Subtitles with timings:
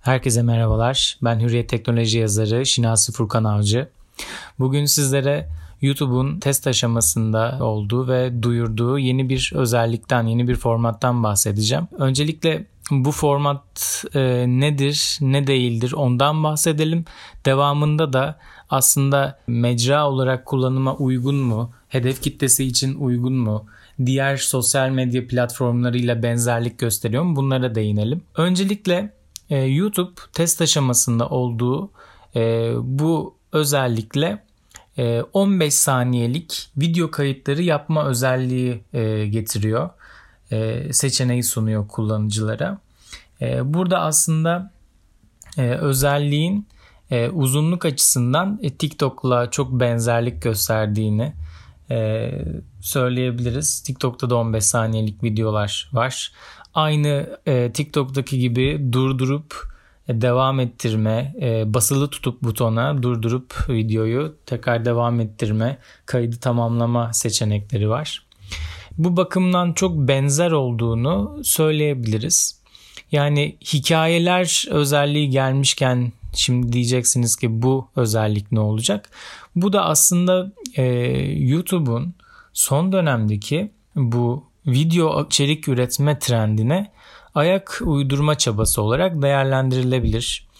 [0.00, 1.18] Herkese merhabalar.
[1.22, 3.88] Ben Hürriyet Teknoloji yazarı Şinasi Furkan Avcı.
[4.58, 5.48] Bugün sizlere
[5.82, 11.88] YouTube'un test aşamasında olduğu ve duyurduğu yeni bir özellikten, yeni bir formattan bahsedeceğim.
[11.98, 17.04] Öncelikle bu format e, nedir, ne değildir ondan bahsedelim.
[17.44, 18.38] Devamında da
[18.70, 23.66] aslında mecra olarak kullanıma uygun mu, hedef kitlesi için uygun mu,
[24.06, 28.22] diğer sosyal medya platformlarıyla benzerlik gösteriyor mu bunlara değinelim.
[28.36, 29.19] Öncelikle
[29.50, 31.90] e, YouTube test aşamasında olduğu
[32.36, 34.44] e, bu özellikle
[34.98, 39.90] e, 15 saniyelik video kayıtları yapma özelliği e, getiriyor.
[40.52, 42.78] E, seçeneği sunuyor kullanıcılara.
[43.40, 44.72] E, burada aslında
[45.58, 46.66] e, özelliğin
[47.10, 51.32] e, uzunluk açısından e, TikTok'la çok benzerlik gösterdiğini
[51.90, 52.30] e,
[52.80, 53.80] söyleyebiliriz.
[53.80, 56.32] TikTok'ta da 15 saniyelik videolar var.
[56.74, 59.70] Aynı e, TikTok'taki gibi durdurup
[60.08, 67.88] e, devam ettirme, e, basılı tutup butona durdurup videoyu tekrar devam ettirme, kaydı tamamlama seçenekleri
[67.88, 68.26] var.
[68.98, 72.60] Bu bakımdan çok benzer olduğunu söyleyebiliriz.
[73.12, 79.10] Yani hikayeler özelliği gelmişken şimdi diyeceksiniz ki bu özellik ne olacak?
[79.56, 80.84] Bu da aslında e,
[81.38, 82.14] YouTube'un
[82.52, 86.92] son dönemdeki bu video içerik üretme trendine
[87.34, 90.50] ayak uydurma çabası olarak değerlendirilebilir.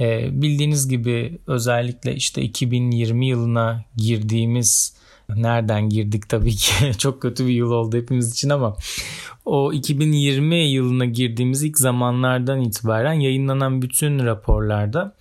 [0.00, 4.96] Ee, bildiğiniz gibi özellikle işte 2020 yılına girdiğimiz
[5.28, 8.76] nereden girdik tabii ki çok kötü bir yıl oldu hepimiz için ama
[9.44, 15.14] o 2020 yılına girdiğimiz ilk zamanlardan itibaren yayınlanan bütün raporlarda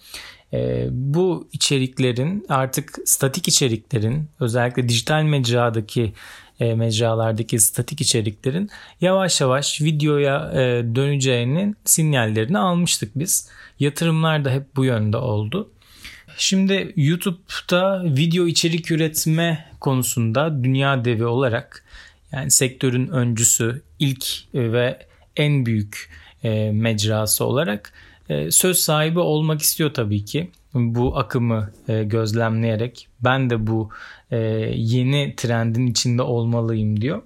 [0.53, 6.13] e, bu içeriklerin artık statik içeriklerin özellikle dijital mecradaki
[6.61, 8.69] e, mecralardaki statik içeriklerin
[9.01, 13.49] yavaş yavaş videoya e, döneceğinin sinyallerini almıştık biz.
[13.79, 15.69] Yatırımlar da hep bu yönde oldu.
[16.37, 21.85] Şimdi YouTube'da video içerik üretme konusunda dünya devi olarak
[22.31, 25.05] yani sektörün öncüsü ilk ve
[25.35, 26.09] en büyük
[26.44, 27.94] e, mecrası olarak
[28.29, 30.51] e, söz sahibi olmak istiyor tabii ki.
[30.73, 33.89] Bu akımı e, gözlemleyerek ben de bu
[34.31, 34.37] e,
[34.75, 37.21] yeni trendin içinde olmalıyım diyor.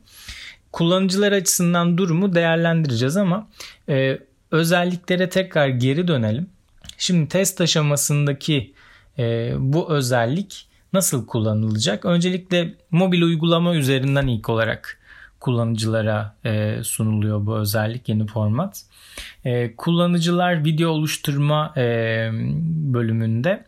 [0.72, 3.48] Kullanıcılar açısından durumu değerlendireceğiz ama
[3.90, 4.20] e,
[4.52, 6.50] özelliklere tekrar geri dönelim.
[6.98, 8.74] Şimdi test aşamasındaki
[9.20, 12.06] e, bu özellik nasıl kullanılacak?
[12.06, 15.00] Öncelikle mobil uygulama üzerinden ilk olarak
[15.46, 18.82] kullanıcılara e, sunuluyor bu özellik yeni format.
[19.46, 21.84] E, kullanıcılar video oluşturma e,
[22.94, 23.66] bölümünde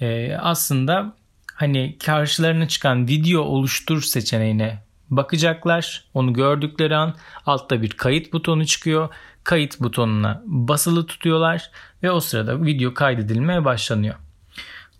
[0.00, 1.12] e, aslında
[1.54, 6.04] hani karşılarına çıkan video oluştur seçeneğine bakacaklar.
[6.14, 7.14] Onu gördükleri an
[7.46, 9.08] altta bir kayıt butonu çıkıyor.
[9.44, 11.70] Kayıt butonuna basılı tutuyorlar
[12.02, 14.14] ve o sırada video kaydedilmeye başlanıyor.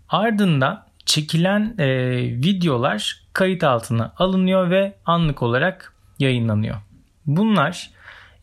[0.08, 1.88] Ardından çekilen e,
[2.22, 6.76] videolar kayıt altına alınıyor ve anlık olarak yayınlanıyor.
[7.26, 7.90] Bunlar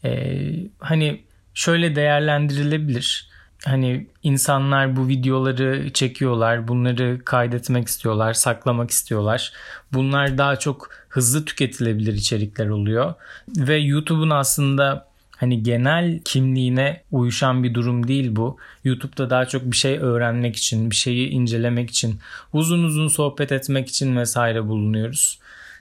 [0.06, 0.42] e,
[0.80, 1.22] hani
[1.54, 3.30] şöyle değerlendirilebilir.
[3.66, 9.54] Hani insanlar bu videoları çekiyorlar, bunları kaydetmek istiyorlar, saklamak istiyorlar.
[9.94, 13.14] Bunlar daha çok hızlı tüketilebilir içerikler oluyor
[13.58, 18.58] ve YouTube'un aslında hani genel kimliğine uyuşan bir durum değil bu.
[18.84, 22.20] YouTube'da daha çok bir şey öğrenmek için, bir şeyi incelemek için,
[22.54, 25.40] uzun uzun sohbet etmek için vesaire bulunuyoruz.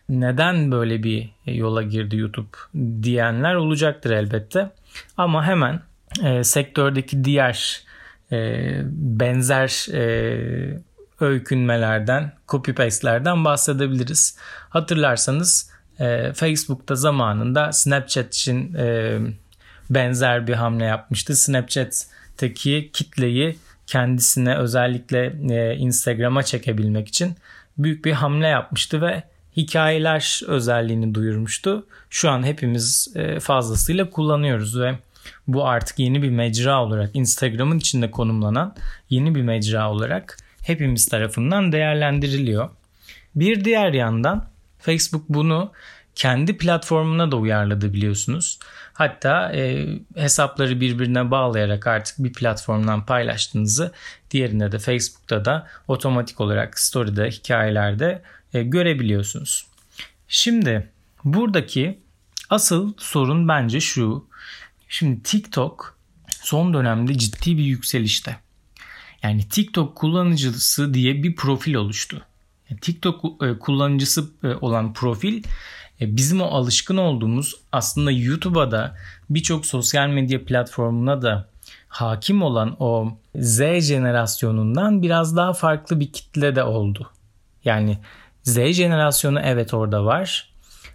[0.08, 2.56] Neden böyle bir yola girdi YouTube
[3.02, 4.70] diyenler olacaktır elbette.
[5.16, 5.80] Ama hemen
[6.24, 7.82] e, sektördeki diğer
[8.32, 10.80] e, benzer e,
[11.20, 14.38] öykünmelerden, copy paste'lerden bahsedebiliriz.
[14.68, 19.18] Hatırlarsanız e, Facebook'ta zamanında Snapchat için e,
[19.90, 21.36] benzer bir hamle yapmıştı.
[21.36, 27.36] Snapchat'teki kitleyi kendisine özellikle e, Instagram'a çekebilmek için
[27.78, 29.22] büyük bir hamle yapmıştı ve
[29.58, 31.86] hikayeler özelliğini duyurmuştu.
[32.10, 34.98] Şu an hepimiz e, fazlasıyla kullanıyoruz ve
[35.46, 38.74] bu artık yeni bir mecra olarak Instagram'ın içinde konumlanan
[39.10, 42.68] yeni bir mecra olarak hepimiz tarafından değerlendiriliyor.
[43.34, 45.72] Bir diğer yandan Facebook bunu
[46.14, 48.58] kendi platformuna da uyarladı biliyorsunuz.
[48.92, 53.92] Hatta e, hesapları birbirine bağlayarak artık bir platformdan paylaştığınızı
[54.30, 58.22] diğerinde de Facebook'ta da otomatik olarak story'de, hikayelerde
[58.52, 59.66] görebiliyorsunuz.
[60.28, 60.90] Şimdi
[61.24, 61.98] buradaki
[62.50, 64.26] asıl sorun bence şu.
[64.88, 65.98] Şimdi TikTok
[66.30, 68.36] son dönemde ciddi bir yükselişte.
[69.22, 72.22] Yani TikTok kullanıcısı diye bir profil oluştu.
[72.80, 75.42] TikTok e, kullanıcısı e, olan profil
[76.00, 78.96] e, bizim o alışkın olduğumuz aslında YouTube'a da
[79.30, 81.48] birçok sosyal medya platformuna da
[81.88, 87.10] hakim olan o Z jenerasyonundan biraz daha farklı bir kitle de oldu.
[87.64, 87.98] Yani
[88.48, 90.50] Z jenerasyonu evet orada var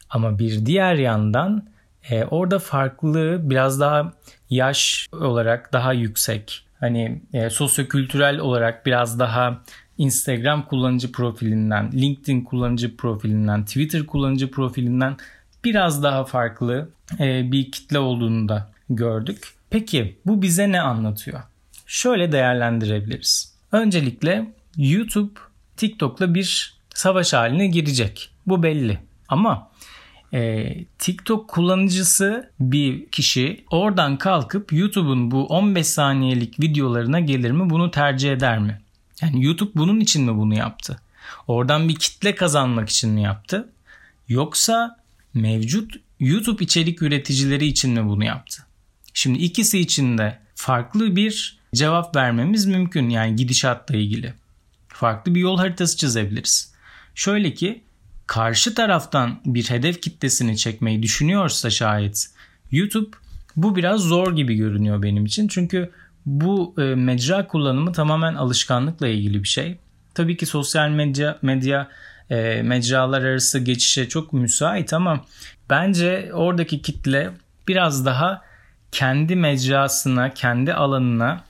[0.09, 1.67] ama bir diğer yandan
[2.09, 4.13] e, orada farklı biraz daha
[4.49, 9.61] yaş olarak daha yüksek hani e, sosyokültürel olarak biraz daha
[9.97, 15.17] Instagram kullanıcı profilinden, LinkedIn kullanıcı profilinden, Twitter kullanıcı profilinden
[15.63, 16.89] biraz daha farklı
[17.19, 19.53] e, bir kitle olduğunu da gördük.
[19.69, 21.41] Peki bu bize ne anlatıyor?
[21.87, 23.53] Şöyle değerlendirebiliriz.
[23.71, 25.39] Öncelikle YouTube
[25.77, 28.29] TikTok'la bir savaş haline girecek.
[28.47, 28.99] Bu belli.
[29.27, 29.71] Ama
[30.33, 37.69] e, TikTok kullanıcısı bir kişi oradan kalkıp YouTube'un bu 15 saniyelik videolarına gelir mi?
[37.69, 38.81] Bunu tercih eder mi?
[39.21, 40.99] Yani YouTube bunun için mi bunu yaptı?
[41.47, 43.69] Oradan bir kitle kazanmak için mi yaptı?
[44.27, 44.97] Yoksa
[45.33, 48.65] mevcut YouTube içerik üreticileri için mi bunu yaptı?
[49.13, 54.33] Şimdi ikisi için de farklı bir cevap vermemiz mümkün yani gidişatla ilgili.
[54.87, 56.72] Farklı bir yol haritası çizebiliriz.
[57.15, 57.83] Şöyle ki
[58.27, 62.29] karşı taraftan bir hedef kitlesini çekmeyi düşünüyorsa şayet
[62.71, 63.17] YouTube
[63.55, 65.47] bu biraz zor gibi görünüyor benim için.
[65.47, 65.91] Çünkü
[66.25, 69.77] bu e, mecra kullanımı tamamen alışkanlıkla ilgili bir şey.
[70.13, 71.89] Tabii ki sosyal medya medya
[72.29, 75.25] e, mecralar arası geçişe çok müsait ama
[75.69, 77.29] bence oradaki kitle
[77.67, 78.41] biraz daha
[78.91, 81.43] kendi mecrasına, kendi alanına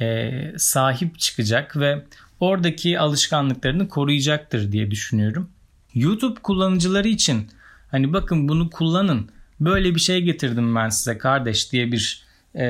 [0.00, 2.04] e, sahip çıkacak ve
[2.40, 5.50] oradaki alışkanlıklarını koruyacaktır diye düşünüyorum.
[5.94, 7.48] YouTube kullanıcıları için
[7.90, 9.30] hani bakın bunu kullanın
[9.60, 12.24] böyle bir şey getirdim ben size kardeş diye bir
[12.54, 12.66] e,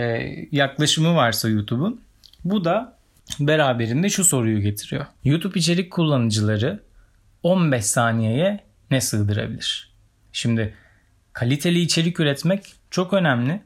[0.53, 2.01] yaklaşımı varsa YouTube'un
[2.45, 2.99] bu da
[3.41, 5.07] beraberinde şu soruyu getiriyor.
[5.25, 6.81] YouTube içerik kullanıcıları
[7.43, 9.93] 15 saniyeye ne sığdırabilir?
[10.33, 10.75] Şimdi
[11.33, 13.61] kaliteli içerik üretmek çok önemli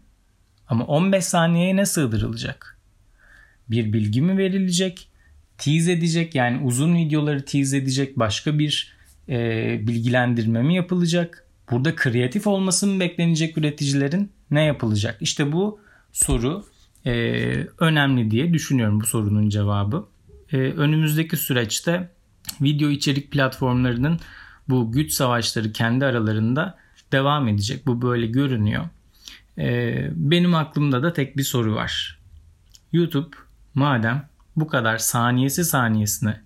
[0.69, 2.79] ama 15 saniyeye ne sığdırılacak?
[3.71, 5.09] Bir bilgi mi verilecek?
[5.63, 8.95] Tease edecek yani uzun videoları tease edecek başka bir
[9.29, 11.47] e, bilgilendirme mi yapılacak?
[11.71, 14.31] Burada kreatif olması mı beklenecek üreticilerin?
[14.51, 15.17] Ne yapılacak?
[15.21, 15.81] İşte bu
[16.13, 16.65] soru
[17.07, 17.13] e,
[17.79, 20.07] önemli diye düşünüyorum bu sorunun cevabı.
[20.53, 22.11] E, önümüzdeki süreçte
[22.61, 24.21] video içerik platformlarının
[24.69, 26.79] bu güç savaşları kendi aralarında
[27.13, 27.87] devam edecek.
[27.87, 28.85] Bu böyle görünüyor.
[29.59, 32.19] E, benim aklımda da tek bir soru var.
[32.93, 33.37] YouTube
[33.75, 36.41] madem bu kadar saniyesi saniyesine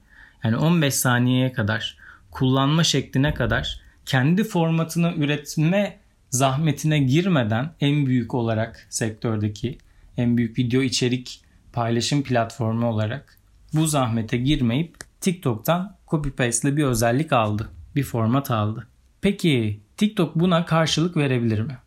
[0.45, 1.99] yani 15 saniyeye kadar
[2.31, 5.99] kullanma şekline kadar kendi formatını üretme
[6.31, 9.79] zahmetine girmeden en büyük olarak sektördeki
[10.17, 11.41] en büyük video içerik
[11.73, 13.39] paylaşım platformu olarak
[13.75, 17.71] bu zahmete girmeyip TikTok'tan copy paste'li bir özellik aldı.
[17.97, 18.87] Bir format aldı.
[19.21, 21.79] Peki TikTok buna karşılık verebilir mi?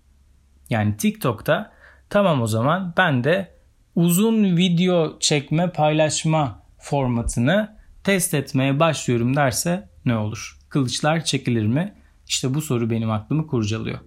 [0.70, 1.72] Yani TikTok'ta
[2.10, 3.59] tamam o zaman ben de
[4.00, 10.60] uzun video çekme paylaşma formatını test etmeye başlıyorum derse ne olur?
[10.70, 11.94] Kılıçlar çekilir mi?
[12.28, 14.00] İşte bu soru benim aklımı kurcalıyor.